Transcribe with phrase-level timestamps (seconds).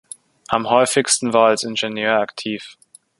[0.47, 2.75] Am häufigsten war als Ingenieur aktiv.